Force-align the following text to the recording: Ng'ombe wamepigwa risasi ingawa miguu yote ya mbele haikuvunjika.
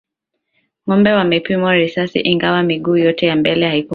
Ng'ombe 0.85 1.11
wamepigwa 1.17 1.71
risasi 1.73 2.19
ingawa 2.19 2.63
miguu 2.63 2.95
yote 2.97 3.25
ya 3.25 3.35
mbele 3.35 3.65
haikuvunjika. 3.67 3.89